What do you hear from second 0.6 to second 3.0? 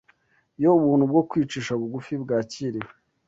ubuntu bwo kwicisha bugufi bwakiriwe